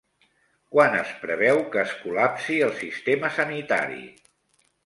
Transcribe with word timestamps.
Quan 0.75 0.95
es 1.01 1.11
preveu 1.25 1.61
que 1.75 1.81
es 1.83 1.93
col·lapsi 2.05 2.57
el 2.69 2.75
sistema 2.81 3.33
sanitari? 3.39 4.03